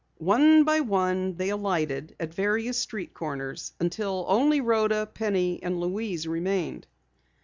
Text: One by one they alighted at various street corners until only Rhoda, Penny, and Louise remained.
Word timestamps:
One 0.17 0.63
by 0.63 0.79
one 0.79 1.35
they 1.35 1.49
alighted 1.51 2.15
at 2.19 2.33
various 2.33 2.79
street 2.79 3.13
corners 3.13 3.73
until 3.79 4.25
only 4.27 4.59
Rhoda, 4.59 5.05
Penny, 5.05 5.61
and 5.61 5.79
Louise 5.79 6.27
remained. 6.27 6.87